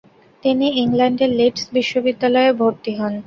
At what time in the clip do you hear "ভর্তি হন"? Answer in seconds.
2.59-3.13